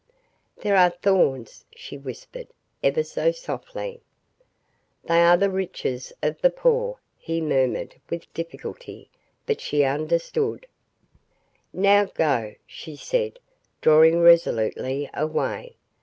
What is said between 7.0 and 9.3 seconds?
he murmured with difficulty,